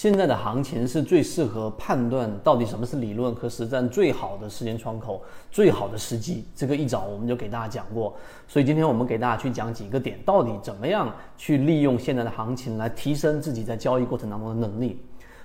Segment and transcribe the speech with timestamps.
[0.00, 6.42] 现在的行情是最适合判断到底什么是理论和实战最好的时间窗口、最好的时机。
[6.56, 8.16] 这个一早我们就给大家讲过，
[8.48, 14.98] 所以今天我们给大家去讲几个点，到底怎么样去利用现在的行情来提升自己在交易过程当中的能力。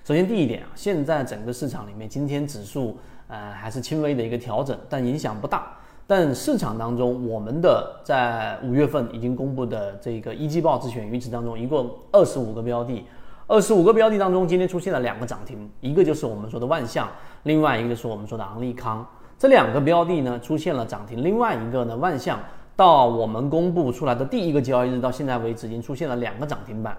[0.06, 2.98] 首先第一点啊，现在整个市场里面，今天指数
[3.28, 5.70] 呃还是轻微的一个调整，但影响不大。
[6.08, 13.04] 但市场当中，我们的在五月份已经公布的这个一季报自选鱼池当中，一共二十五个标的。
[13.48, 17.08] 二十五个标的当中，今天出现了两个涨停，一个就是我们说的万象，
[17.44, 19.06] 另外一个就是我们说的昂立康。
[19.38, 22.40] 这两个标的呢出现了涨停，另外一个呢万象
[22.76, 26.98] 到我们公布出来的第一个交易日到现在为止，已经出现了两个涨停板。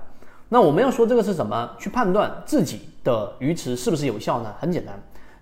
[0.49, 1.69] 那我们要说这个是什么？
[1.81, 4.55] 去判断自己的鱼池是不是有效呢？
[4.61, 4.95] 很简单。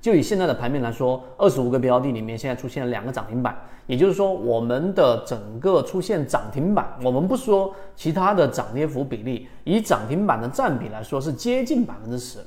[0.05, 12.41] 就以现在的盘面来说，二十五个标的里面现在出现了两个涨停板，也就是说我们的整个出现涨停板，我们不说其他的涨跌幅比例，以涨停板的占比来说是接近百分之十，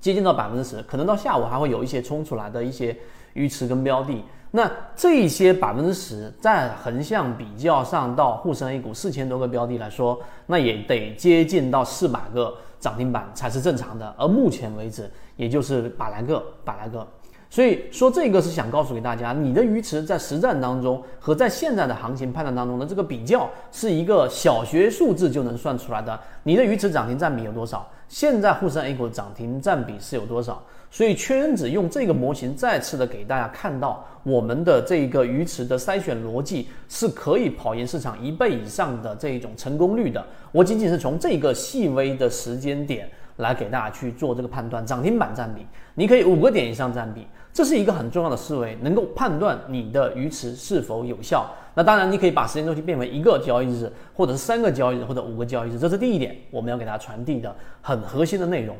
[0.00, 2.96] 接近到百分之十，可能到下午还会有一些冲出来的一些
[3.34, 12.54] 鱼池跟标的，那这些百分之十在横向比较上到沪深 A 股四千多个标的来说，那也得接近到四百个。
[12.80, 15.02] 涨停板才是正常的，而目前为止
[15.40, 17.06] 也就是百来个、百来个，
[17.48, 26.20] 所以说这个是想告诉给大家，你的鱼池在实战当中和在现在的行情判断当中的这个比较，是一个小学数字就能算出来的。
[26.42, 27.88] 你的鱼池涨停占比有多少？
[28.06, 30.62] 现在沪深 A 股涨停占比是有多少？
[30.90, 40.22] 所以圈子用这个模型再次的给大家看到，我们的这个鱼池的筛选逻辑是可以跑赢市场一倍以上的这一种成功率的。
[40.52, 43.08] 我仅仅是从这个细微的时间点
[43.40, 51.50] 来给大家去做这个判断，涨停板占比，你可以五个点以上占比，这是一个很重要的思维，能够判断你的鱼池是否有效。
[51.74, 58.76] 那当然，你可以把时间周期变为一个交易日，或者是三个交易日，或者五个交易日，这是第一点，我们要给大家传递的很核心的内容。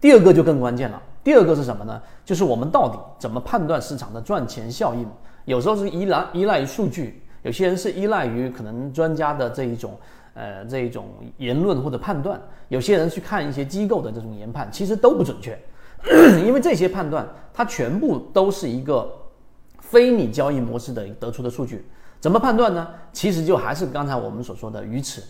[0.00, 1.00] 第二个就更关键了。
[1.22, 2.00] 第二个是什么呢？
[2.24, 5.06] 就是我们到底怎么判断市场的赚钱效应？
[5.44, 9.96] 有时候是依赖依赖于数据，有些人是依赖于可能专家的这一种
[10.34, 11.06] 呃这一种
[11.38, 15.58] 言论或者判断，有些人去看一些机构的这种研判，其实都不准确，
[16.44, 19.10] 因为这些判断它全部都是一个
[19.80, 21.84] 非你交易模式的得出的数据。
[22.20, 22.88] 怎么判断呢？
[23.12, 25.20] 其实就还是刚才我们所说的鱼池。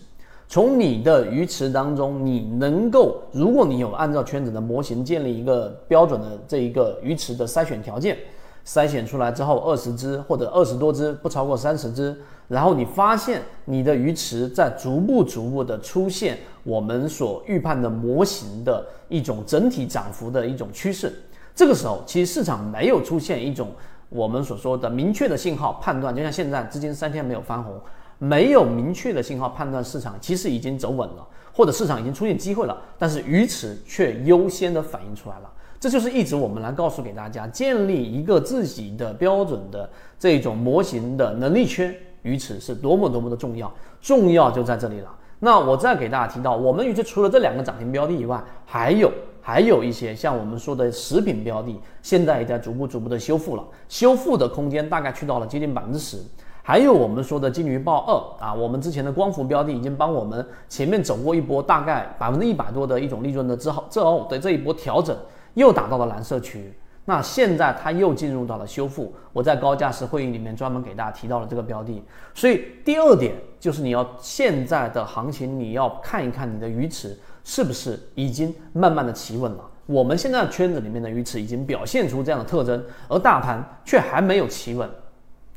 [0.47, 8.17] 从你的鱼池当中，你能够，如果你有按照圈子的模型建立一个标准的这一个鱼池的筛选条件，
[8.65, 12.15] 筛选出来之后，二十只或者二十多只，不超过三十只，
[12.47, 21.13] 然后你发现你的鱼池在逐步逐步的出现我们所预判的模型的一种整体涨幅的一种趋势，
[21.53, 23.71] 这个时候其实市场没有出现一种
[24.09, 27.73] 我们所说的明确的信号判断，就像现在资金三天没有翻红。
[28.19, 35.51] 没有明确的信号判断市场其实已经走稳了，或者市场已经出现机会了，但是鱼池却优先的反映出来了。
[35.83, 45.13] 这就是一直我们来告诉给大家，建立一个自己的标准的这种模型的能力圈，于此是多么多么的重要，重要就在这里了。
[45.39, 49.11] 那我再给大家提到，我们鱼池除了这两个涨停标的以外，还有
[49.41, 56.17] 还有一些像我们说的食品标的，现在也在逐步逐步的修复了，修复的空间大概去到了接近百分之十。
[56.61, 58.05] 还有我们说的金鱼报
[58.39, 65.13] 二啊，我们之前的光伏标的已经帮我们前面走过一波大概百分之一百多的一种利润的之后，之后的这一波调整
[65.53, 66.73] 又打到了蓝色区域，
[67.05, 69.13] 那现在它又进入到了修复。
[69.31, 72.03] 我在高价值会议里面专门给大家提到了这个标的，
[72.33, 79.69] 所以第二点就是你要现在的行情你要看一看你的鱼池是不是已经慢慢的企稳了。
[79.85, 84.89] 我们现在圈子里面的鱼池已经表现出这样的特征，而大盘却还没有企稳。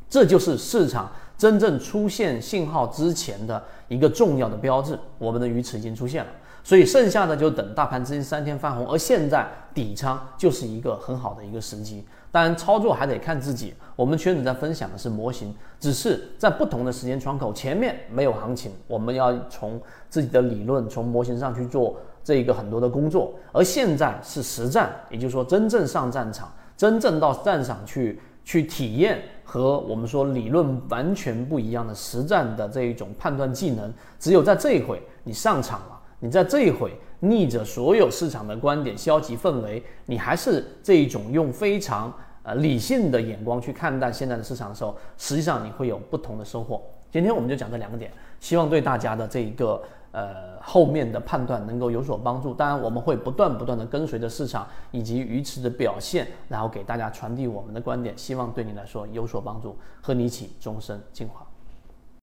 [0.09, 6.31] 这就是市场真正出现信号之前的一个重要的标志，我们的鱼池已经出现了，
[6.66, 12.04] 所以剩下的就等大盘资金三天翻红，而现在底仓就是一个很好的一个时机。
[12.32, 13.72] 当然，操作还得看自己。
[13.94, 28.21] 我们圈子在分享的是模型，只是在不同的时间窗口，前面没有行情，我们要从自己的理论、从模型上去做这一个很多的工作，而现在是实战，也就是说真正上战场，真正到战场去。
[28.48, 46.83] 去体验和我们说理论完全不一样的实战的这一种判断技能，只有在这一回你上场了，你在这一回逆着所有市场的观点、消极氛围，你还是这一种用非常呃理性的眼光去看待现在的市场的时候，实际上你会有不同的收获。
[47.10, 48.10] 今天我们就讲这两个点，
[48.41, 49.83] 希望对大家的这一个。
[50.13, 52.54] 呃，后面的判断能够有所帮助。
[52.54, 61.46] 当然，我们会不断不断的跟随着市场以及鱼池的表现，然后给大家传递我们的观点，希望对你来说有所帮助，和你一起终身进化。